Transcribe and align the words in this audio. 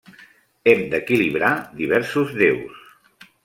Hem 0.71 0.81
d'equilibrar 0.93 1.53
diversos 1.85 2.35
deus. 2.43 2.85